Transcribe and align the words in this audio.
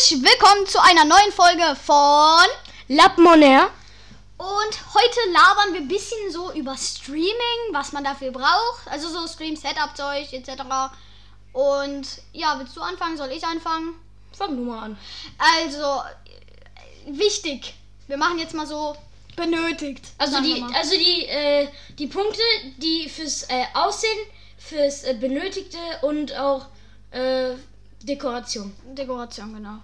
herzlich 0.00 0.22
willkommen 0.22 0.66
zu 0.66 0.82
einer 0.82 1.04
neuen 1.04 1.30
Folge 1.30 1.76
von 1.76 2.46
Lapmoner. 2.88 3.68
Und 4.38 4.94
heute 4.94 5.20
labern 5.30 5.74
wir 5.74 5.80
ein 5.82 5.88
bisschen 5.88 6.32
so 6.32 6.50
über 6.52 6.74
Streaming, 6.74 7.72
was 7.72 7.92
man 7.92 8.02
dafür 8.02 8.30
braucht. 8.30 8.86
Also 8.86 9.10
so 9.10 9.28
Stream-Setup-Zeug 9.28 10.32
etc. 10.32 10.62
Und 11.52 12.06
ja, 12.32 12.58
willst 12.58 12.74
du 12.78 12.80
anfangen? 12.80 13.18
Soll 13.18 13.30
ich 13.30 13.44
anfangen? 13.44 13.92
Fang 14.32 14.56
du 14.56 14.62
mal 14.62 14.84
an. 14.84 14.98
Also, 15.36 15.82
äh, 15.84 17.18
wichtig. 17.18 17.74
Wir 18.06 18.16
machen 18.16 18.38
jetzt 18.38 18.54
mal 18.54 18.66
so 18.66 18.96
benötigt. 19.36 20.06
Also 20.16 20.40
die, 20.40 20.64
also 20.74 20.96
die, 20.96 21.26
äh, 21.26 21.68
die 21.98 22.06
Punkte, 22.06 22.40
die 22.78 23.06
fürs 23.10 23.42
äh, 23.50 23.66
Aussehen, 23.74 24.18
fürs 24.56 25.04
äh, 25.04 25.12
Benötigte 25.12 25.76
und 26.00 26.34
auch 26.38 26.68
äh, 27.10 27.50
Dekoration. 28.02 28.72
Dekoration, 28.94 29.52
genau. 29.52 29.76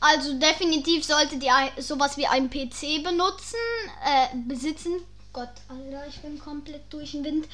Also 0.00 0.34
definitiv 0.38 1.04
solltet 1.04 1.42
ihr 1.42 1.52
sowas 1.78 2.16
wie 2.16 2.26
einen 2.26 2.50
PC 2.50 3.02
benutzen, 3.02 3.56
äh, 4.04 4.36
besitzen. 4.46 4.92
Gott, 5.32 5.48
Alter, 5.68 6.06
ich 6.08 6.20
bin 6.20 6.38
komplett 6.38 6.82
durch 6.90 7.12
den 7.12 7.24
Wind. 7.24 7.46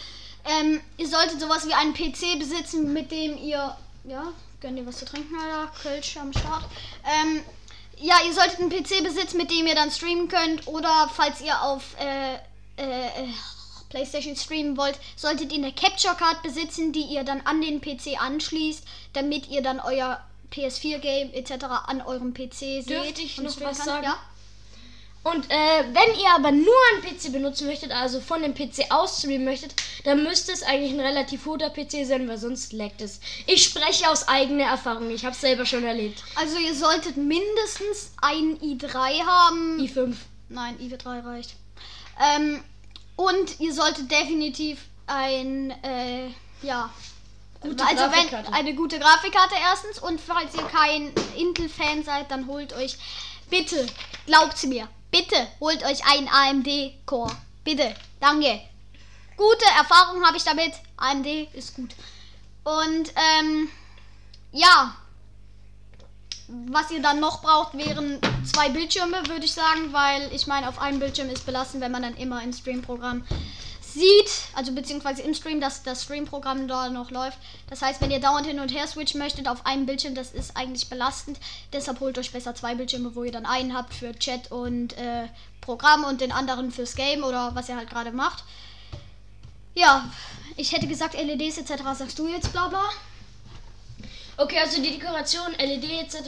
Ähm, 0.45 0.81
ihr 0.99 1.09
solltet 1.09 1.41
sowas 1.41 1.67
wie 1.67 1.75
einen 1.75 1.95
PC 1.95 2.39
besitzen, 2.39 2.93
mit 2.93 3.11
dem 3.11 3.37
ihr, 3.39 3.77
ja, 4.05 4.33
gönnt 4.61 4.79
ihr 4.79 4.87
was 4.87 4.99
zu 4.99 5.05
trinken, 5.05 5.35
Alter, 5.37 5.73
Kölsch 5.83 6.17
am 6.17 6.33
Start. 6.33 6.65
Ähm, 7.05 7.43
ja, 7.99 8.17
ihr 8.27 8.33
solltet 8.33 8.61
einen 8.61 8.71
PC 8.71 9.03
besitzen, 9.05 9.37
mit 9.37 9.51
dem 9.51 9.67
ihr 9.67 9.75
dann 9.75 9.91
streamen 9.91 10.29
könnt. 10.29 10.67
Oder 10.67 11.11
falls 11.15 11.41
ihr 11.41 11.61
auf 11.63 11.97
äh, 11.99 12.35
äh, 12.77 13.07
äh, 13.07 13.29
PlayStation 13.91 14.37
streamen 14.37 14.77
wollt, 14.77 14.99
solltet 15.17 15.53
ihr 15.53 15.59
eine 15.59 15.73
Capture 15.73 16.15
Card 16.15 16.43
besitzen, 16.43 16.93
die 16.93 17.03
ihr 17.03 17.25
dann 17.25 17.43
an 17.43 17.61
den 17.61 17.81
PC 17.81 18.21
anschließt, 18.21 18.85
damit 19.13 19.49
ihr 19.49 19.63
dann 19.63 19.79
euer 19.81 20.21
PS4-Game 20.53 21.33
etc. 21.33 21.65
an 21.87 22.03
eurem 22.03 22.35
PC 22.35 22.55
seht. 22.55 22.91
Dürfte 22.91 23.23
ich 23.23 23.39
noch 23.39 23.61
was 23.61 23.79
kann. 23.79 23.87
sagen? 23.87 24.05
Ja? 24.05 24.19
Und 25.25 25.49
äh, 25.51 25.85
wenn 25.93 26.19
ihr 26.21 26.31
aber 26.35 26.51
nur 26.51 26.75
einen 26.93 27.03
PC 27.03 27.33
benutzen 27.33 27.69
möchtet, 27.69 27.93
also 27.93 28.21
von 28.21 28.43
dem 28.43 28.55
PC 28.55 28.91
aus 28.91 29.19
streamen 29.19 29.45
möchtet, 29.45 29.75
dann 30.05 30.25
müsste 30.25 30.51
es 30.51 30.65
eigentlich 30.65 30.93
ein 30.93 31.01
relativ 31.01 31.45
guter 31.45 31.71
PC 31.71 32.05
sein, 32.05 32.27
weil 32.29 32.39
sonst 32.39 32.73
leckt 32.73 33.01
es. 33.01 33.21
Ich 33.47 33.63
spreche 33.63 34.11
aus 34.11 34.27
eigener 34.27 34.65
Erfahrung. 34.65 35.11
Ich 35.11 35.25
habe 35.25 35.35
es 35.35 35.41
selber 35.41 35.65
schon 35.65 35.85
erlebt. 35.85 36.25
Also 36.35 36.59
ihr 36.59 36.75
solltet 36.75 37.17
mindestens 37.17 38.13
einen 38.21 38.59
i3 38.59 39.25
haben. 39.25 39.79
i5. 39.79 40.15
Nein, 40.49 40.77
i3 40.81 41.25
reicht. 41.25 41.55
Ähm, 42.21 42.65
und 43.15 43.61
ihr 43.61 43.73
solltet 43.73 44.11
definitiv 44.11 44.81
ein, 45.07 45.71
äh, 45.85 46.31
ja. 46.63 46.91
Gute 47.63 47.85
also 47.87 48.05
wenn 48.11 48.53
eine 48.53 48.75
gute 48.75 48.99
Grafikkarte 48.99 49.55
erstens 49.61 49.99
und 49.99 50.21
falls 50.21 50.55
ihr 50.55 50.65
kein 50.65 51.13
Intel-Fan 51.37 52.05
seid, 52.05 52.31
dann 52.31 52.47
holt 52.47 52.73
euch 52.73 52.97
bitte, 53.51 53.87
glaubt 54.27 54.63
mir, 54.65 54.89
bitte 55.11 55.37
holt 55.61 55.85
euch 55.85 56.05
einen 56.07 56.29
AMD 56.29 56.69
Core. 57.07 57.35
Bitte, 57.65 57.95
danke. 58.21 58.61
Gute 59.37 59.65
Erfahrung 59.77 60.25
habe 60.25 60.37
ich 60.37 60.45
damit. 60.45 60.73
AMD 60.97 61.27
ist 61.55 61.75
gut. 61.75 61.95
Und 62.65 63.13
ähm, 63.17 63.69
ja, 64.53 64.95
was 66.49 66.91
ihr 66.91 67.01
dann 67.01 67.21
noch 67.21 67.43
braucht, 67.43 67.77
wären 67.77 68.21
zwei 68.45 68.69
Bildschirme, 68.69 69.27
würde 69.29 69.45
ich 69.45 69.53
sagen, 69.53 69.93
weil 69.93 70.33
ich 70.33 70.47
meine, 70.47 70.69
auf 70.69 70.81
einem 70.81 70.99
Bildschirm 70.99 71.31
ist 71.31 71.47
belastend, 71.47 71.83
wenn 71.83 71.93
man 71.93 72.03
dann 72.03 72.17
immer 72.17 72.43
im 72.43 72.53
Stream-Programm 72.53 73.25
sieht, 73.95 74.31
also 74.55 74.73
beziehungsweise 74.73 75.23
im 75.23 75.35
Stream, 75.35 75.61
dass 75.61 75.83
das 75.83 76.05
Stream-Programm 76.05 76.69
da 76.69 76.89
noch 76.89 77.11
läuft. 77.11 77.39
Das 77.69 77.83
heißt, 77.83 78.01
wenn 78.01 78.11
ihr 78.11 78.21
dauernd 78.21 78.47
hin 78.47 78.61
und 78.61 78.73
her 78.73 78.87
switchen 78.87 79.21
möchtet 79.21 79.49
auf 79.49 79.67
einem 79.67 79.87
Bildschirm, 79.87 80.15
das 80.15 80.33
ist 80.33 80.57
eigentlich 80.57 80.89
belastend. 80.89 81.39
Deshalb 81.73 82.01
holt 82.01 82.19
euch 82.19 82.33
besser 82.33 82.55
zwei 82.55 82.75
Bildschirme, 82.75 83.15
wo 83.15 83.25
ihr 83.25 83.33
dann 83.33 83.47
einen 83.47 83.75
habt 83.75 83.95
für 83.95 84.15
Chat 84.19 84.51
und 84.51 84.97
äh, 84.99 85.29
Programm 85.61 86.05
und 86.05 86.21
den 86.21 86.33
anderen 86.33 86.71
fürs 86.71 86.95
Game 86.95 87.25
oder 87.25 87.55
was 87.55 87.69
ihr 87.69 87.77
halt 87.77 87.91
gerade 87.91 88.13
macht. 88.13 88.45
Ja, 89.75 90.11
ich 90.57 90.73
hätte 90.73 90.87
gesagt 90.87 91.15
LEDs 91.15 91.59
etc. 91.59 91.83
Sagst 91.97 92.19
du 92.19 92.29
jetzt 92.29 92.53
bla 92.53 92.69
bla? 92.69 92.91
Okay, 94.37 94.59
also 94.59 94.83
die 94.83 94.99
Dekoration, 94.99 95.53
LED 95.59 95.85
etc., 95.85 96.19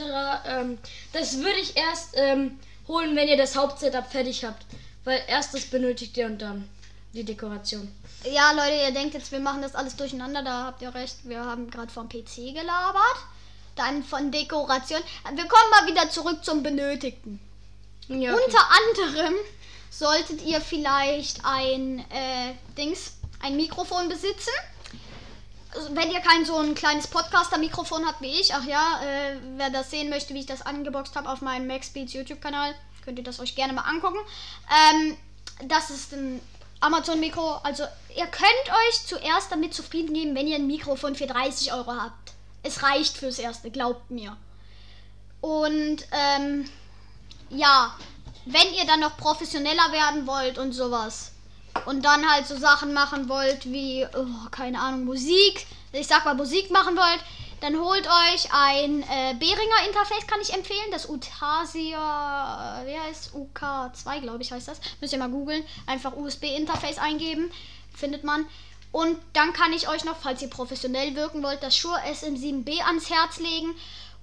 ähm, 0.47 0.77
das 1.11 1.37
würde 1.37 1.59
ich 1.59 1.75
erst 1.75 2.15
ähm, 2.15 2.59
holen, 2.87 3.15
wenn 3.15 3.27
ihr 3.27 3.37
das 3.37 3.55
Hauptsetup 3.55 4.11
fertig 4.11 4.45
habt. 4.45 4.65
Weil 5.03 5.21
erst 5.27 5.53
das 5.53 5.65
benötigt 5.65 6.17
ihr 6.17 6.25
und 6.25 6.41
dann 6.41 6.67
die 7.15 7.23
Dekoration. 7.23 7.91
Ja, 8.25 8.51
Leute, 8.51 8.75
ihr 8.87 8.91
denkt 8.91 9.13
jetzt, 9.13 9.31
wir 9.31 9.39
machen 9.39 9.61
das 9.61 9.73
alles 9.73 9.95
durcheinander. 9.95 10.43
Da 10.43 10.65
habt 10.65 10.81
ihr 10.81 10.93
recht. 10.93 11.17
Wir 11.23 11.43
haben 11.43 11.71
gerade 11.71 11.91
vom 11.91 12.09
PC 12.09 12.53
gelabert. 12.53 13.17
Dann 13.75 14.03
von 14.03 14.31
Dekoration. 14.31 15.01
Wir 15.33 15.47
kommen 15.47 15.69
mal 15.71 15.87
wieder 15.87 16.09
zurück 16.09 16.43
zum 16.43 16.61
Benötigten. 16.61 17.39
Ja, 18.07 18.33
Unter 18.33 18.59
anderem 18.69 19.33
solltet 19.89 20.43
ihr 20.43 20.61
vielleicht 20.61 21.43
ein 21.43 21.99
äh, 22.11 22.53
Dings, 22.77 23.13
ein 23.41 23.55
Mikrofon 23.55 24.09
besitzen. 24.09 24.51
Also, 25.73 25.95
wenn 25.95 26.11
ihr 26.11 26.21
kein 26.21 26.45
so 26.45 26.57
ein 26.57 26.75
kleines 26.75 27.07
Podcaster-Mikrofon 27.07 28.05
habt 28.05 28.21
wie 28.21 28.39
ich, 28.39 28.53
ach 28.53 28.63
ja, 28.65 29.01
äh, 29.03 29.37
wer 29.57 29.69
das 29.69 29.91
sehen 29.91 30.09
möchte, 30.09 30.33
wie 30.33 30.39
ich 30.39 30.45
das 30.45 30.61
angeboxt 30.61 31.15
habe 31.15 31.29
auf 31.29 31.41
meinem 31.41 31.67
MaxBeats 31.67 32.13
YouTube-Kanal, 32.13 32.75
könnt 33.03 33.17
ihr 33.17 33.25
das 33.25 33.39
euch 33.39 33.55
gerne 33.55 33.73
mal 33.73 33.81
angucken. 33.81 34.19
Ähm, 34.69 35.17
das 35.67 35.89
ist 35.89 36.13
ein 36.13 36.39
Amazon-Mikro. 36.79 37.59
Also 37.63 37.83
ihr 38.15 38.27
könnt 38.27 38.69
euch 38.87 39.05
zuerst 39.05 39.51
damit 39.51 39.73
zufrieden 39.73 40.13
geben, 40.13 40.35
wenn 40.35 40.47
ihr 40.47 40.55
ein 40.55 40.67
Mikrofon 40.67 41.15
für 41.15 41.27
30 41.27 41.73
Euro 41.73 41.91
habt. 41.91 42.33
Es 42.63 42.83
reicht 42.83 43.17
fürs 43.17 43.39
Erste, 43.39 43.71
glaubt 43.71 44.09
mir. 44.09 44.35
Und 45.41 45.97
ähm, 46.11 46.69
ja, 47.49 47.95
wenn 48.45 48.73
ihr 48.73 48.85
dann 48.85 48.99
noch 48.99 49.17
professioneller 49.17 49.91
werden 49.91 50.27
wollt 50.27 50.57
und 50.57 50.73
sowas 50.73 51.31
und 51.85 52.03
dann 52.03 52.27
halt 52.29 52.47
so 52.47 52.57
Sachen 52.57 52.93
machen 52.93 53.29
wollt 53.29 53.65
wie, 53.65 54.05
oh, 54.15 54.49
keine 54.51 54.79
Ahnung, 54.79 55.05
Musik, 55.05 55.67
ich 55.91 56.07
sag 56.07 56.25
mal 56.25 56.35
Musik 56.35 56.71
machen 56.71 56.95
wollt, 56.95 57.19
dann 57.65 57.79
holt 57.79 58.05
euch 58.05 58.47
ein 58.51 59.01
äh, 59.01 59.33
Behringer 59.39 59.87
Interface, 59.87 60.27
kann 60.27 60.39
ich 60.39 60.53
empfehlen, 60.53 60.91
das 60.91 61.09
Utasia, 61.09 62.83
wie 62.85 62.99
heißt 62.99 63.31
UK2, 63.33 64.19
glaube 64.21 64.43
ich, 64.43 64.51
heißt 64.51 64.67
das. 64.67 64.79
Müsst 65.01 65.13
ihr 65.13 65.19
mal 65.19 65.31
googeln, 65.31 65.65
einfach 65.87 66.15
USB-Interface 66.15 66.99
eingeben, 66.99 67.51
findet 67.91 68.23
man. 68.23 68.45
Und 68.91 69.17
dann 69.33 69.51
kann 69.53 69.73
ich 69.73 69.89
euch 69.89 70.05
noch, 70.05 70.15
falls 70.15 70.43
ihr 70.43 70.49
professionell 70.51 71.15
wirken 71.15 71.41
wollt, 71.41 71.63
das 71.63 71.75
Shure 71.75 71.97
SM7B 72.01 72.81
ans 72.85 73.09
Herz 73.09 73.39
legen. 73.39 73.73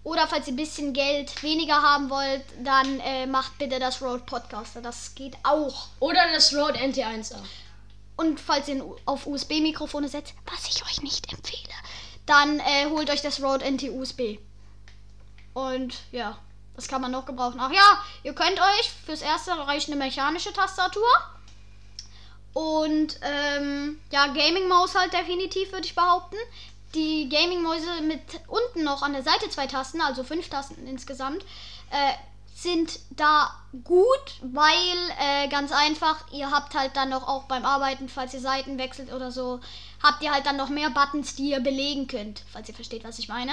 Oder 0.04 0.28
falls 0.28 0.46
ihr 0.46 0.52
ein 0.52 0.56
bisschen 0.56 0.92
Geld 0.92 1.42
weniger 1.42 1.82
haben 1.82 2.10
wollt, 2.10 2.44
dann 2.62 3.00
äh, 3.00 3.26
macht 3.26 3.58
bitte 3.58 3.80
das 3.80 4.00
Rode 4.00 4.22
Podcaster. 4.24 4.80
Das 4.80 5.16
geht 5.16 5.36
auch. 5.42 5.88
Oder 5.98 6.20
das 6.32 6.54
Rode 6.54 6.78
NT1A. 6.78 7.38
Und 8.16 8.38
falls 8.38 8.68
ihr 8.68 8.84
auf 9.04 9.26
USB-Mikrofone 9.26 10.08
setzt, 10.08 10.34
was 10.46 10.68
ich 10.68 10.84
euch 10.84 11.02
nicht 11.02 11.32
empfehle, 11.32 11.71
dann 12.26 12.60
äh, 12.60 12.86
holt 12.88 13.10
euch 13.10 13.22
das 13.22 13.42
Rode 13.42 13.64
NT-USB. 13.64 14.38
Und 15.54 15.94
ja, 16.12 16.38
das 16.74 16.88
kann 16.88 17.02
man 17.02 17.10
noch 17.10 17.26
gebrauchen. 17.26 17.60
Ach 17.60 17.72
ja, 17.72 18.02
ihr 18.22 18.34
könnt 18.34 18.58
euch 18.58 18.90
fürs 19.04 19.22
Erste 19.22 19.52
reicht 19.52 19.88
eine 19.88 19.96
mechanische 19.96 20.52
Tastatur. 20.52 21.08
Und 22.54 23.18
ähm, 23.22 24.00
ja, 24.10 24.26
Gaming-Maus 24.26 24.94
halt 24.94 25.12
definitiv, 25.12 25.72
würde 25.72 25.86
ich 25.86 25.94
behaupten. 25.94 26.36
Die 26.94 27.28
Gaming-Mäuse 27.28 28.02
mit 28.02 28.20
unten 28.48 28.84
noch 28.84 29.02
an 29.02 29.14
der 29.14 29.22
Seite 29.22 29.48
zwei 29.48 29.66
Tasten, 29.66 30.00
also 30.00 30.24
fünf 30.24 30.48
Tasten 30.50 30.86
insgesamt, 30.86 31.42
äh, 31.90 32.12
sind 32.54 33.00
da 33.10 33.50
gut, 33.84 34.36
weil 34.42 34.68
äh, 35.18 35.48
ganz 35.48 35.72
einfach, 35.72 36.30
ihr 36.32 36.50
habt 36.50 36.74
halt 36.74 36.96
dann 36.96 37.08
noch 37.08 37.26
auch 37.26 37.44
beim 37.44 37.64
Arbeiten, 37.64 38.08
falls 38.08 38.34
ihr 38.34 38.40
Seiten 38.40 38.78
wechselt 38.78 39.12
oder 39.12 39.32
so, 39.32 39.60
habt 40.02 40.22
ihr 40.22 40.32
halt 40.32 40.46
dann 40.46 40.56
noch 40.56 40.68
mehr 40.68 40.90
Buttons, 40.90 41.34
die 41.34 41.50
ihr 41.50 41.60
belegen 41.60 42.06
könnt, 42.06 42.42
falls 42.52 42.68
ihr 42.68 42.74
versteht, 42.74 43.04
was 43.04 43.18
ich 43.18 43.28
meine. 43.28 43.52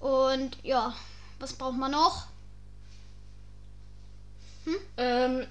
Und 0.00 0.56
ja, 0.62 0.94
was 1.38 1.52
braucht 1.54 1.76
man 1.78 1.90
noch? 1.92 2.26
Ähm, 4.96 5.46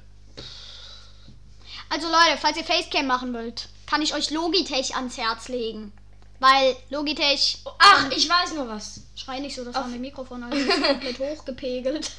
Also 1.89 2.07
Leute, 2.07 2.37
falls 2.39 2.57
ihr 2.57 2.63
Facecam 2.63 3.05
machen 3.05 3.33
wollt, 3.33 3.67
kann 3.85 4.01
ich 4.01 4.15
euch 4.15 4.31
Logitech 4.31 4.95
ans 4.95 5.17
Herz 5.17 5.47
legen. 5.47 5.93
Weil 6.39 6.75
Logitech. 6.89 7.59
ach, 7.77 8.09
ich 8.11 8.27
weiß 8.27 8.53
noch 8.55 8.67
was. 8.67 9.01
Schrei 9.15 9.39
nicht 9.39 9.55
so, 9.55 9.63
das 9.63 9.75
war 9.75 9.87
mein 9.87 10.01
Mikrofon 10.01 10.43
also 10.43 10.57
ist 10.57 10.83
komplett 10.83 11.19
hochgepegelt. 11.19 12.09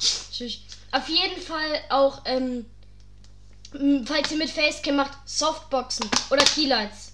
Auf 0.91 1.09
jeden 1.09 1.41
Fall 1.41 1.81
auch, 1.89 2.21
ähm, 2.25 2.65
falls 4.05 4.31
ihr 4.31 4.37
mit 4.37 4.49
Facecam 4.49 4.95
macht, 4.95 5.11
Softboxen 5.25 6.09
oder 6.29 6.43
Keylights. 6.43 7.04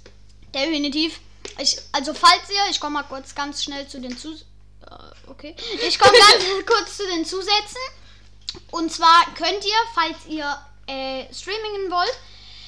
Definitiv. 0.54 1.20
Ich, 1.58 1.78
also 1.92 2.14
falls 2.14 2.50
ihr, 2.50 2.70
ich 2.70 2.80
komme 2.80 2.96
mal 2.96 3.04
kurz 3.04 3.36
ganz 3.36 3.64
schnell 3.64 3.88
zu 3.88 4.00
den 4.00 4.18
Zus... 4.18 4.46
Äh, 4.86 5.30
okay. 5.30 5.56
Ich 5.88 5.98
komme 5.98 6.18
ganz 6.18 6.44
kurz 6.66 6.98
zu 6.98 7.08
den 7.08 7.26
Zusätzen. 7.26 7.82
Und 8.72 8.92
zwar 8.92 9.26
könnt 9.36 9.64
ihr, 9.64 9.78
falls 9.94 10.26
ihr 10.28 10.58
äh, 10.88 11.34
streamingen 11.34 11.92
wollt 11.92 12.18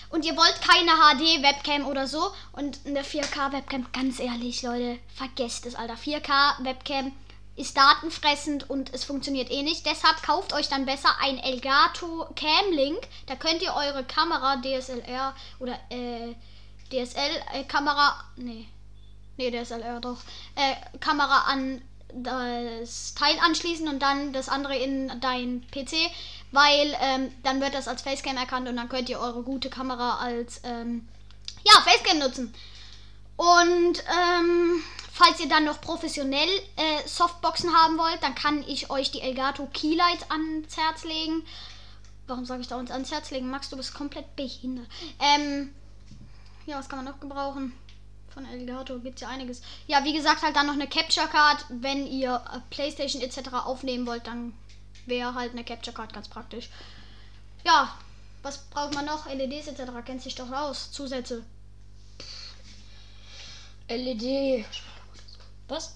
und 0.10 0.26
ihr 0.26 0.36
wollt 0.38 0.62
keine 0.62 0.92
HD-Webcam 0.92 1.88
oder 1.88 2.08
so 2.08 2.32
und 2.54 2.80
eine 2.86 3.02
4K-Webcam, 3.02 3.88
ganz 3.92 4.20
ehrlich, 4.20 4.62
Leute, 4.62 5.00
vergesst 5.16 5.66
es, 5.66 5.76
Alter. 5.76 5.96
4K-Webcam 5.96 7.12
ist 7.56 7.78
datenfressend 7.78 8.70
und 8.70 8.94
es 8.94 9.04
funktioniert 9.04 9.52
eh 9.52 9.62
nicht. 9.62 9.86
Deshalb 9.86 10.24
kauft 10.24 10.54
euch 10.54 10.70
dann 10.70 10.86
besser 10.86 11.10
ein 11.22 11.38
Elgato 11.38 12.28
Cam 12.36 12.72
Link. 12.72 13.00
Da 13.28 13.36
könnt 13.36 13.62
ihr 13.62 13.74
eure 13.76 14.04
Kamera 14.04 14.58
DSLR 14.58 15.36
oder 15.60 15.80
äh, 15.90 16.34
DSL 16.92 17.42
äh, 17.54 17.64
nee 18.38 18.68
nee 19.38 19.52
DSLR 19.52 20.00
doch 20.00 20.20
äh, 20.56 20.76
Kamera 21.00 21.44
an 21.48 21.82
das 22.16 23.16
Teil 23.16 23.38
anschließen 23.40 23.88
und 23.88 24.00
dann 24.00 24.34
das 24.34 24.50
andere 24.50 24.78
in 24.78 25.12
dein 25.20 25.66
PC, 25.72 25.96
weil 26.52 26.96
ähm, 27.02 27.32
dann 27.44 27.62
wird 27.62 27.74
das 27.74 27.88
als 27.88 28.04
Facecam 28.04 28.38
erkannt 28.38 28.70
und 28.70 28.76
dann 28.76 28.90
könnt 28.90 29.10
ihr 29.10 29.20
eure 29.20 29.44
gute 29.44 29.70
Kamera 29.70 30.20
als 30.20 30.62
ähm, 30.64 31.08
ja 31.64 31.74
Facecam 31.82 32.20
nutzen. 32.20 32.54
Und 33.36 34.04
ähm, 34.22 34.84
falls 35.12 35.40
ihr 35.40 35.50
dann 35.50 35.66
noch 35.66 35.82
professionell 35.82 36.50
äh, 36.76 37.08
Softboxen 37.08 37.74
haben 37.74 37.98
wollt, 37.98 38.22
dann 38.22 38.36
kann 38.36 38.64
ich 38.68 38.92
euch 38.92 39.12
die 39.12 39.22
Elgato 39.22 39.68
Keylight 39.74 40.30
ans 40.30 40.78
Herz 40.78 41.04
legen. 41.04 41.44
Warum 42.28 42.46
sage 42.46 42.62
ich 42.62 42.68
da 42.68 42.78
uns 42.78 42.92
ans 42.92 43.12
Herz 43.12 43.32
legen? 43.32 43.50
Max, 43.50 43.70
du 43.70 43.76
bist 43.76 43.94
komplett 43.94 44.36
behindert. 44.36 44.88
Ähm, 45.20 45.74
ja, 46.66 46.78
was 46.78 46.90
kann 46.90 47.04
man 47.04 47.14
noch 47.14 47.20
gebrauchen? 47.20 47.74
Von 48.34 48.46
Elgato 48.46 49.00
gibt 49.00 49.16
es 49.16 49.22
ja 49.22 49.28
einiges. 49.28 49.62
Ja, 49.86 50.04
wie 50.04 50.14
gesagt, 50.14 50.42
halt 50.42 50.56
dann 50.56 50.66
noch 50.66 50.74
eine 50.74 50.88
Capture 50.88 51.28
Card. 51.28 51.66
Wenn 51.70 52.08
ihr 52.08 52.42
äh, 52.52 52.60
Playstation 52.70 53.22
etc. 53.22 53.54
aufnehmen 53.54 54.08
wollt, 54.08 54.26
dann 54.26 54.54
wäre 55.06 55.36
halt 55.36 55.52
eine 55.52 55.64
Capture 55.64 55.96
Card 55.96 56.14
ganz 56.14 56.28
praktisch. 56.28 56.70
Ja, 57.64 57.96
was 58.42 58.58
braucht 58.58 58.96
man 58.96 59.06
noch? 59.06 59.28
LEDs 59.28 59.68
etc. 59.68 59.92
kennt 60.06 60.22
sich 60.22 60.36
doch 60.36 60.52
aus. 60.52 60.92
Zusätze. 60.92 61.44
LED. 63.88 64.66
Was? 65.68 65.96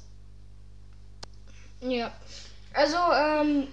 Ja. 1.82 2.12
Also, 2.74 2.98
ähm, 3.14 3.68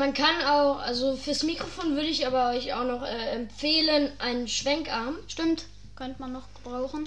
man 0.00 0.14
kann 0.14 0.42
auch, 0.46 0.78
also 0.78 1.14
fürs 1.14 1.42
Mikrofon 1.42 1.94
würde 1.94 2.08
ich 2.08 2.26
aber 2.26 2.52
euch 2.56 2.72
auch 2.72 2.84
noch 2.84 3.02
äh, 3.02 3.32
empfehlen, 3.32 4.10
einen 4.18 4.48
Schwenkarm. 4.48 5.16
Stimmt, 5.28 5.66
könnte 5.94 6.22
man 6.22 6.32
noch 6.32 6.48
brauchen. 6.64 7.06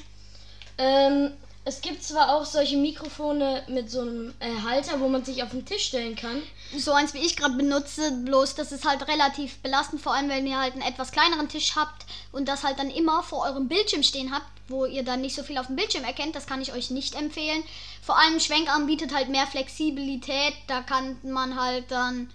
Ähm, 0.77 1.31
es 1.65 1.81
gibt 1.81 2.03
zwar 2.03 2.35
auch 2.35 2.45
solche 2.45 2.77
Mikrofone 2.77 3.63
mit 3.67 3.89
so 3.89 4.01
einem 4.01 4.31
äh, 4.39 4.61
Halter, 4.63 4.99
wo 4.99 5.07
man 5.07 5.25
sich 5.25 5.41
auf 5.41 5.49
den 5.49 5.65
Tisch 5.65 5.85
stellen 5.85 6.15
kann. 6.15 6.43
So 6.77 6.91
eins 6.91 7.15
wie 7.15 7.25
ich 7.25 7.35
gerade 7.35 7.55
benutze, 7.55 8.11
bloß 8.11 8.53
das 8.53 8.71
ist 8.71 8.87
halt 8.87 9.07
relativ 9.07 9.57
belastend, 9.63 9.99
vor 9.99 10.13
allem 10.13 10.29
wenn 10.29 10.45
ihr 10.45 10.59
halt 10.59 10.73
einen 10.73 10.83
etwas 10.83 11.11
kleineren 11.11 11.49
Tisch 11.49 11.75
habt 11.75 12.05
und 12.31 12.47
das 12.47 12.63
halt 12.63 12.77
dann 12.77 12.91
immer 12.91 13.23
vor 13.23 13.43
eurem 13.43 13.69
Bildschirm 13.69 14.03
stehen 14.03 14.31
habt, 14.31 14.45
wo 14.67 14.85
ihr 14.85 15.03
dann 15.03 15.21
nicht 15.21 15.35
so 15.35 15.41
viel 15.41 15.57
auf 15.57 15.65
dem 15.65 15.77
Bildschirm 15.77 16.03
erkennt. 16.03 16.35
Das 16.35 16.45
kann 16.45 16.61
ich 16.61 16.73
euch 16.73 16.91
nicht 16.91 17.15
empfehlen. 17.15 17.63
Vor 18.03 18.19
allem 18.19 18.39
Schwenkarm 18.39 18.85
bietet 18.85 19.15
halt 19.15 19.29
mehr 19.29 19.47
Flexibilität. 19.47 20.53
Da 20.67 20.83
kann 20.83 21.17
man 21.23 21.59
halt 21.59 21.89
dann 21.89 22.29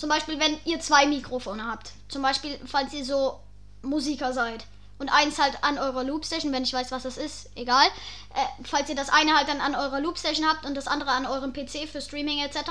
zum 0.00 0.08
Beispiel, 0.08 0.40
wenn 0.40 0.58
ihr 0.64 0.80
zwei 0.80 1.06
Mikrofone 1.06 1.62
habt, 1.62 1.92
zum 2.08 2.22
Beispiel, 2.22 2.58
falls 2.64 2.94
ihr 2.94 3.04
so 3.04 3.38
Musiker 3.82 4.32
seid 4.32 4.64
und 4.98 5.10
eins 5.10 5.38
halt 5.38 5.62
an 5.62 5.78
eurer 5.78 6.04
Loopstation, 6.04 6.54
wenn 6.54 6.62
ich 6.62 6.72
weiß, 6.72 6.90
was 6.90 7.02
das 7.02 7.18
ist, 7.18 7.50
egal. 7.54 7.86
Äh, 8.34 8.64
falls 8.64 8.88
ihr 8.88 8.94
das 8.94 9.10
eine 9.10 9.36
halt 9.36 9.46
dann 9.48 9.60
an 9.60 9.74
eurer 9.74 10.00
Loopstation 10.00 10.48
habt 10.48 10.64
und 10.64 10.74
das 10.74 10.86
andere 10.86 11.10
an 11.10 11.26
eurem 11.26 11.52
PC 11.52 11.86
für 11.86 12.00
Streaming 12.00 12.38
etc., 12.38 12.70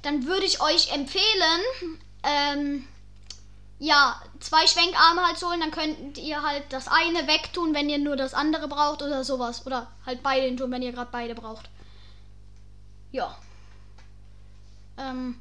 dann 0.00 0.24
würde 0.24 0.46
ich 0.46 0.62
euch 0.62 0.90
empfehlen, 0.90 1.60
ähm, 2.22 2.88
ja, 3.78 4.18
zwei 4.40 4.66
Schwenkarme 4.66 5.20
halt 5.20 5.36
zu 5.36 5.46
holen, 5.46 5.60
dann 5.60 5.70
könnt 5.70 6.16
ihr 6.16 6.42
halt 6.42 6.64
das 6.70 6.88
eine 6.88 7.26
wegtun, 7.26 7.74
wenn 7.74 7.90
ihr 7.90 7.98
nur 7.98 8.16
das 8.16 8.32
andere 8.32 8.68
braucht 8.68 9.02
oder 9.02 9.22
sowas. 9.22 9.66
Oder 9.66 9.90
halt 10.06 10.22
beide 10.22 10.56
tun, 10.56 10.70
wenn 10.70 10.80
ihr 10.80 10.92
gerade 10.92 11.10
beide 11.12 11.34
braucht. 11.34 11.68
Ja. 13.12 13.36
Ähm, 14.96 15.38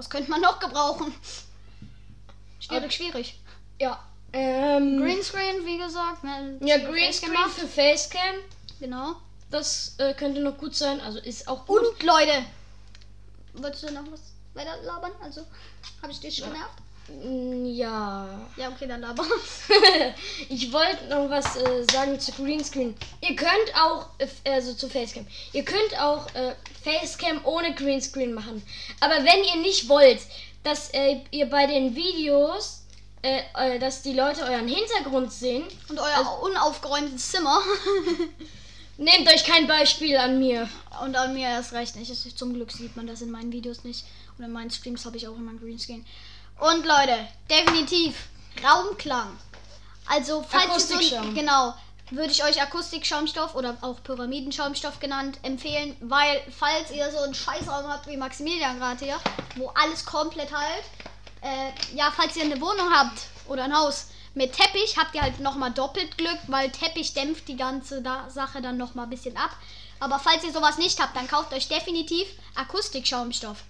was 0.00 0.08
könnte 0.08 0.30
man 0.30 0.40
noch 0.40 0.58
gebrauchen? 0.58 1.12
Schwierig, 2.58 2.84
Okay. 2.84 2.90
schwierig. 2.90 3.40
Ja. 3.78 4.02
Ähm, 4.32 4.98
Greenscreen, 4.98 5.66
wie 5.66 5.76
gesagt. 5.76 6.24
Ne, 6.24 6.58
ja, 6.62 6.78
für 6.78 6.90
Greenscreen 6.90 7.34
Facecam 7.34 7.50
für 7.50 7.66
Facecam. 7.68 8.34
Genau. 8.80 9.16
Das 9.50 9.96
äh, 9.98 10.14
könnte 10.14 10.40
noch 10.40 10.56
gut 10.56 10.74
sein. 10.74 11.02
Also 11.02 11.18
ist 11.18 11.46
auch 11.48 11.66
gut. 11.66 11.82
Und 11.82 12.02
Leute, 12.02 12.32
wolltest 13.52 13.82
du 13.82 13.92
noch 13.92 14.10
was 14.10 14.20
weiter 14.54 14.80
labern? 14.84 15.12
Also, 15.22 15.42
habe 16.00 16.12
ich 16.12 16.20
dich 16.20 16.36
schon 16.38 16.48
genervt? 16.50 16.78
Ja. 17.80 18.26
Ja, 18.58 18.68
okay, 18.68 18.86
dann 18.86 19.00
laber. 19.00 19.24
ich 20.50 20.70
wollte 20.70 21.06
noch 21.08 21.30
was 21.30 21.56
äh, 21.56 21.82
sagen 21.90 22.20
zu 22.20 22.30
Greenscreen. 22.32 22.94
Ihr 23.22 23.34
könnt 23.34 23.74
auch, 23.74 24.08
äh, 24.18 24.50
also 24.50 24.74
zu 24.74 24.90
Facecam, 24.90 25.26
ihr 25.54 25.64
könnt 25.64 25.98
auch 25.98 26.26
äh, 26.34 26.54
Facecam 26.84 27.40
ohne 27.44 27.74
Greenscreen 27.74 28.34
machen. 28.34 28.62
Aber 29.00 29.14
wenn 29.24 29.44
ihr 29.44 29.62
nicht 29.62 29.88
wollt, 29.88 30.20
dass 30.62 30.90
äh, 30.90 31.22
ihr 31.30 31.46
bei 31.46 31.66
den 31.66 31.96
Videos, 31.96 32.82
äh, 33.22 33.40
äh, 33.56 33.78
dass 33.78 34.02
die 34.02 34.12
Leute 34.12 34.42
euren 34.42 34.68
Hintergrund 34.68 35.32
sehen, 35.32 35.64
Und 35.88 35.98
euer 35.98 36.42
unaufgeräumtes 36.42 37.30
Zimmer. 37.30 37.62
nehmt 38.98 39.26
euch 39.26 39.44
kein 39.44 39.66
Beispiel 39.66 40.18
an 40.18 40.38
mir. 40.38 40.68
Und 41.02 41.16
an 41.16 41.32
mir 41.32 41.48
erst 41.48 41.72
recht 41.72 41.96
nicht. 41.96 42.38
Zum 42.38 42.52
Glück 42.52 42.72
sieht 42.72 42.94
man 42.94 43.06
das 43.06 43.22
in 43.22 43.30
meinen 43.30 43.52
Videos 43.52 43.84
nicht. 43.84 44.04
Und 44.36 44.44
in 44.44 44.52
meinen 44.52 44.70
Streams 44.70 45.06
habe 45.06 45.16
ich 45.16 45.26
auch 45.26 45.36
immer 45.36 45.48
einen 45.48 45.60
Greenscreen. 45.60 46.04
Und 46.60 46.84
Leute, 46.84 47.26
definitiv 47.48 48.28
Raumklang. 48.62 49.38
Also, 50.06 50.44
falls 50.46 50.90
ihr 50.90 51.00
so 51.00 51.32
genau, 51.32 51.74
würde 52.10 52.32
ich 52.32 52.44
euch 52.44 52.60
Akustikschaumstoff 52.60 53.54
oder 53.54 53.78
auch 53.80 54.02
Pyramidenschaumstoff 54.02 55.00
genannt 55.00 55.38
empfehlen, 55.42 55.96
weil 56.00 56.42
falls 56.58 56.90
ihr 56.90 57.10
so 57.10 57.18
einen 57.18 57.34
Scheißraum 57.34 57.88
habt 57.88 58.06
wie 58.08 58.16
Maximilian 58.16 58.78
gerade 58.78 59.04
hier, 59.04 59.18
wo 59.56 59.68
alles 59.68 60.04
komplett 60.04 60.52
halt, 60.52 60.84
äh, 61.40 61.96
ja, 61.96 62.12
falls 62.14 62.36
ihr 62.36 62.44
eine 62.44 62.60
Wohnung 62.60 62.92
habt 62.92 63.22
oder 63.48 63.64
ein 63.64 63.76
Haus 63.76 64.08
mit 64.34 64.52
Teppich, 64.52 64.98
habt 64.98 65.14
ihr 65.14 65.22
halt 65.22 65.40
nochmal 65.40 65.70
doppelt 65.70 66.18
Glück, 66.18 66.38
weil 66.48 66.70
Teppich 66.70 67.14
dämpft 67.14 67.48
die 67.48 67.56
ganze 67.56 68.02
da 68.02 68.28
Sache 68.28 68.60
dann 68.60 68.76
nochmal 68.76 69.06
ein 69.06 69.10
bisschen 69.10 69.36
ab. 69.36 69.56
Aber 69.98 70.18
falls 70.18 70.44
ihr 70.44 70.52
sowas 70.52 70.78
nicht 70.78 71.00
habt, 71.00 71.16
dann 71.16 71.28
kauft 71.28 71.52
euch 71.52 71.68
definitiv 71.68 72.26
Akustikschaumstoff. 72.54 73.64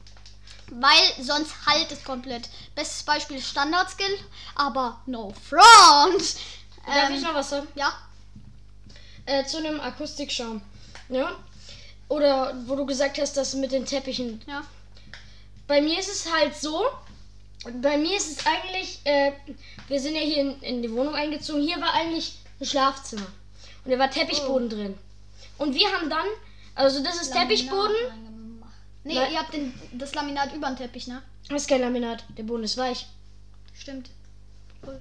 Weil 0.70 1.24
sonst 1.24 1.52
halt 1.66 1.90
es 1.90 2.04
komplett. 2.04 2.48
Bestes 2.74 3.02
Beispiel 3.02 3.38
ist 3.38 3.48
Standard-Skill, 3.48 4.18
aber 4.54 5.00
no 5.06 5.32
front. 5.48 6.36
Darf 6.86 7.10
ich 7.10 7.16
Ähm, 7.16 7.22
noch 7.22 7.34
was 7.34 7.50
sagen? 7.50 7.68
ja, 7.74 7.92
Äh, 9.26 9.44
zu 9.44 9.58
einem 9.58 9.80
Akustikschaum. 9.80 10.62
Ja? 11.08 11.32
Oder 12.08 12.54
wo 12.66 12.74
du 12.76 12.86
gesagt 12.86 13.18
hast, 13.20 13.36
dass 13.36 13.54
mit 13.54 13.72
den 13.72 13.84
Teppichen 13.84 14.40
ja. 14.46 14.62
bei 15.68 15.80
mir 15.80 15.98
ist 15.98 16.08
es 16.10 16.32
halt 16.32 16.56
so, 16.56 16.84
bei 17.80 17.96
mir 17.98 18.16
ist 18.16 18.30
es 18.38 18.46
eigentlich, 18.46 19.00
äh, 19.04 19.32
wir 19.88 20.00
sind 20.00 20.14
ja 20.14 20.20
hier 20.22 20.38
in, 20.38 20.60
in 20.62 20.82
die 20.82 20.90
Wohnung 20.92 21.14
eingezogen, 21.14 21.62
hier 21.62 21.80
war 21.80 21.92
eigentlich 21.92 22.38
ein 22.60 22.66
Schlafzimmer. 22.66 23.26
Und 23.84 23.90
da 23.92 23.98
war 23.98 24.10
Teppichboden 24.10 24.66
Oh. 24.68 24.74
drin. 24.74 24.98
Und 25.58 25.74
wir 25.74 25.86
haben 25.92 26.08
dann, 26.10 26.26
also 26.74 27.02
das 27.02 27.20
ist 27.20 27.32
Teppichboden, 27.32 27.92
Laminat 27.92 28.10
reingemacht. 28.12 28.29
Nee, 29.04 29.14
Nein. 29.14 29.32
ihr 29.32 29.38
habt 29.38 29.54
den, 29.54 29.72
das 29.92 30.14
Laminat 30.14 30.54
über 30.54 30.68
den 30.68 30.76
Teppich, 30.76 31.06
ne? 31.06 31.22
das 31.48 31.62
ist 31.62 31.68
kein 31.68 31.80
Laminat, 31.80 32.24
der 32.36 32.42
Boden 32.42 32.64
ist 32.64 32.76
weich. 32.76 33.06
Stimmt. 33.74 34.10
Cool. 34.86 35.00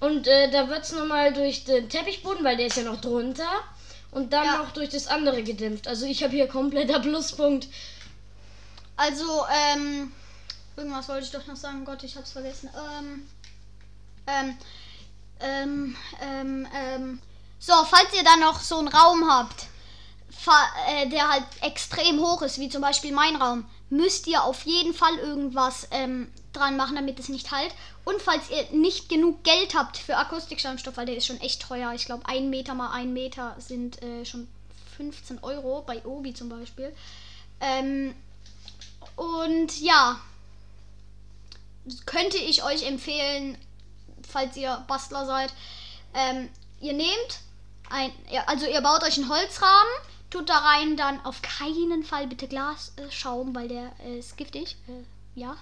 Und 0.00 0.26
äh, 0.26 0.50
da 0.50 0.68
wird 0.68 0.82
es 0.84 0.92
nochmal 0.92 1.32
durch 1.32 1.64
den 1.64 1.88
Teppichboden, 1.88 2.42
weil 2.44 2.56
der 2.56 2.66
ist 2.66 2.76
ja 2.76 2.82
noch 2.84 3.00
drunter. 3.00 3.50
Und 4.10 4.32
dann 4.32 4.44
Ja. 4.44 4.56
noch 4.58 4.72
durch 4.72 4.88
das 4.88 5.06
andere 5.06 5.42
gedämpft. 5.42 5.86
Also 5.86 6.06
ich 6.06 6.22
habe 6.24 6.32
hier 6.32 6.48
kompletter 6.48 6.98
Pluspunkt. 7.00 7.68
Also, 8.96 9.44
ähm, 9.74 10.12
irgendwas 10.76 11.08
wollte 11.08 11.24
ich 11.26 11.30
doch 11.30 11.46
noch 11.46 11.56
sagen. 11.56 11.84
Gott, 11.84 12.02
ich 12.02 12.16
hab's 12.16 12.32
vergessen. 12.32 12.70
Ähm, 12.98 13.28
ähm, 14.26 14.56
ähm, 15.40 15.96
ähm, 16.22 16.68
ähm. 16.74 17.22
So, 17.58 17.72
falls 17.84 18.12
ihr 18.16 18.24
dann 18.24 18.40
noch 18.40 18.60
so 18.60 18.78
einen 18.78 18.88
Raum 18.88 19.30
habt, 19.30 19.66
der 21.10 21.28
halt 21.28 21.44
extrem 21.62 22.20
hoch 22.20 22.42
ist, 22.42 22.58
wie 22.58 22.68
zum 22.68 22.82
Beispiel 22.82 23.12
mein 23.12 23.36
Raum, 23.36 23.64
müsst 23.90 24.26
ihr 24.26 24.42
auf 24.42 24.62
jeden 24.62 24.94
Fall 24.94 25.16
irgendwas 25.18 25.88
ähm, 25.90 26.30
dran 26.52 26.76
machen, 26.76 26.96
damit 26.96 27.18
es 27.18 27.28
nicht 27.28 27.50
halt. 27.50 27.74
Und 28.04 28.22
falls 28.22 28.50
ihr 28.50 28.64
nicht 28.72 29.08
genug 29.08 29.42
Geld 29.44 29.74
habt 29.74 29.98
für 29.98 30.16
Akustikschaumstoff, 30.16 30.96
weil 30.96 31.06
der 31.06 31.16
ist 31.16 31.26
schon 31.26 31.40
echt 31.40 31.62
teuer. 31.62 31.92
Ich 31.94 32.06
glaube, 32.06 32.26
ein 32.26 32.50
Meter 32.50 32.74
mal 32.74 32.92
ein 32.92 33.12
Meter 33.12 33.54
sind 33.58 34.02
äh, 34.02 34.24
schon 34.24 34.48
15 34.96 35.40
Euro 35.42 35.82
bei 35.86 36.04
Obi 36.04 36.34
zum 36.34 36.48
Beispiel. 36.48 36.94
Ähm, 37.60 38.14
und 39.16 39.80
ja, 39.80 40.20
könnte 42.06 42.38
ich 42.38 42.62
euch 42.62 42.86
empfehlen, 42.86 43.58
falls 44.28 44.56
ihr 44.56 44.84
Bastler 44.86 45.26
seid. 45.26 45.52
Ähm, 46.14 46.48
ihr 46.80 46.92
nehmt 46.92 47.40
ein, 47.90 48.12
also 48.46 48.66
ihr 48.66 48.80
baut 48.80 49.02
euch 49.02 49.16
einen 49.18 49.28
Holzrahmen, 49.28 49.92
tut 50.30 50.48
da 50.48 50.58
rein 50.58 50.96
dann 50.96 51.24
auf 51.24 51.42
keinen 51.42 52.04
Fall 52.04 52.26
bitte 52.26 52.48
Glasschaum, 52.48 53.50
äh, 53.50 53.54
weil 53.54 53.68
der 53.68 53.92
äh, 54.04 54.18
ist 54.18 54.36
giftig. 54.36 54.76
Äh, 54.88 55.04
ja. 55.38 55.56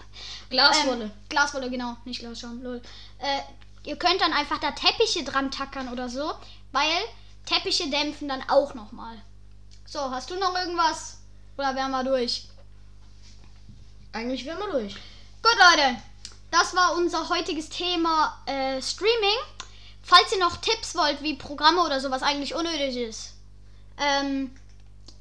Glaswolle. 0.50 1.04
Ähm, 1.04 1.10
Glaswolle, 1.28 1.70
genau, 1.70 1.96
nicht 2.04 2.20
Glasschaum, 2.20 2.62
lol. 2.62 2.82
Äh, 3.18 3.40
ihr 3.84 3.96
könnt 3.96 4.20
dann 4.20 4.32
einfach 4.32 4.58
da 4.58 4.70
Teppiche 4.72 5.24
dran 5.24 5.50
tackern 5.50 5.88
oder 5.88 6.08
so, 6.08 6.32
weil 6.72 7.00
Teppiche 7.46 7.88
dämpfen 7.90 8.28
dann 8.28 8.42
auch 8.48 8.74
nochmal. 8.74 9.20
So, 9.86 10.10
hast 10.10 10.30
du 10.30 10.38
noch 10.38 10.54
irgendwas? 10.54 11.18
Oder 11.56 11.74
wären 11.74 11.90
wir 11.90 12.04
durch? 12.04 12.44
Eigentlich 14.12 14.44
wären 14.44 14.58
wir 14.58 14.70
durch. 14.70 14.94
Gut, 14.94 15.56
Leute. 15.70 15.96
Das 16.50 16.74
war 16.74 16.94
unser 16.94 17.28
heutiges 17.28 17.68
Thema 17.68 18.38
äh, 18.46 18.80
Streaming. 18.80 19.38
Falls 20.02 20.32
ihr 20.32 20.38
noch 20.38 20.56
Tipps 20.58 20.94
wollt, 20.94 21.22
wie 21.22 21.34
Programme 21.34 21.82
oder 21.82 22.00
sowas 22.00 22.22
eigentlich 22.22 22.54
unnötig 22.54 22.96
ist, 22.96 23.34
ähm, 23.98 24.54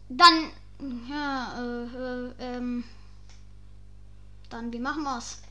dann, 0.09 0.51
ja, 1.09 1.53
äh, 1.59 1.85
äh, 1.85 2.33
ähm, 2.39 2.83
dann, 4.49 4.71
wie 4.71 4.79
machen 4.79 5.03
wir's? 5.03 5.41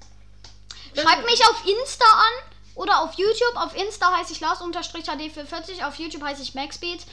Schreibt 0.95 1.27
mich 1.27 1.43
auf 1.49 1.67
Insta 1.67 2.05
an 2.05 2.51
oder 2.75 3.03
auf 3.03 3.15
YouTube. 3.15 3.57
Auf 3.57 3.77
Insta 3.77 4.17
heiße 4.17 4.33
ich 4.33 4.41
Lars-HD440, 4.41 5.87
auf 5.87 5.97
YouTube 5.97 6.23
heiße 6.23 6.43
ich 6.43 6.55
Maxbeat. 6.55 7.05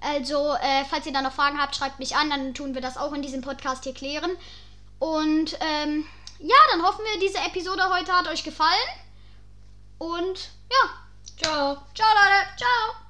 Also, 0.00 0.54
äh, 0.54 0.84
falls 0.88 1.06
ihr 1.06 1.12
da 1.12 1.22
noch 1.22 1.32
Fragen 1.32 1.60
habt, 1.60 1.76
schreibt 1.76 1.98
mich 1.98 2.16
an, 2.16 2.30
dann 2.30 2.54
tun 2.54 2.74
wir 2.74 2.80
das 2.80 2.96
auch 2.96 3.12
in 3.12 3.22
diesem 3.22 3.42
Podcast 3.42 3.84
hier 3.84 3.94
klären. 3.94 4.30
Und 4.98 5.56
ähm, 5.60 6.06
ja, 6.40 6.56
dann 6.72 6.82
hoffen 6.82 7.04
wir, 7.04 7.20
diese 7.20 7.38
Episode 7.38 7.88
heute 7.90 8.12
hat 8.12 8.28
euch 8.28 8.44
gefallen. 8.44 8.88
Und 9.98 10.50
ja, 10.70 10.90
Ciao. 11.38 11.76
ciao 11.94 12.08
Leute, 12.14 12.56
ciao. 12.56 13.07